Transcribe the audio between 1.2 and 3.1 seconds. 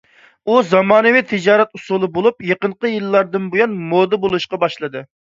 تىجارەت ئۇسۇلى بولۇپ، يېقىنقى